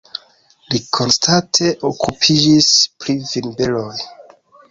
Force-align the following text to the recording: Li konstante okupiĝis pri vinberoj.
Li 0.75 0.79
konstante 0.99 1.67
okupiĝis 1.89 2.71
pri 3.03 3.17
vinberoj. 3.35 3.95